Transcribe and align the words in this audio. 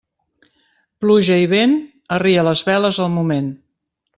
Pluja 1.03 1.37
i 1.43 1.45
vent, 1.51 1.77
arria 2.17 2.49
les 2.51 2.67
veles 2.71 3.01
al 3.05 3.15
moment. 3.19 3.53